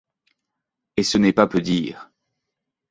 Et 0.97 1.03
ce 1.03 1.19
n'est 1.19 1.31
pas 1.31 1.45
peu 1.45 1.61
dire. 1.61 2.09